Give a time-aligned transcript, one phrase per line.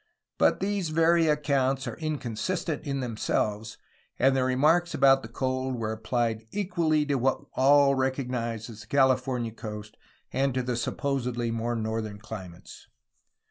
[0.39, 3.77] But these very accounts are inconsistent in them selves,
[4.17, 8.87] and the remarks about the cold were applied equally to what all recognize as the
[8.87, 9.95] California coast
[10.33, 12.87] and to the supposedly more northern climes.